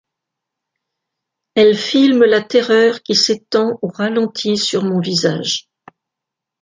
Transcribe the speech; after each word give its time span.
Elle 1.53 1.77
filme 1.77 2.23
la 2.25 2.41
terreur 2.41 3.03
qui 3.03 3.13
s'étend 3.13 3.77
au 3.83 3.87
ralenti 3.89 4.57
sur 4.57 4.83
mon 4.83 4.99
visage. 4.99 5.69